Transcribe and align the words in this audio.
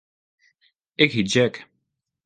Ik 1.03 1.11
hjit 1.13 1.31
Jack. 1.33 1.55